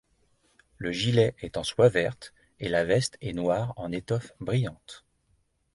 [0.79, 5.05] Le gilet est en soie verte et la veste est noire en étoffe brillante.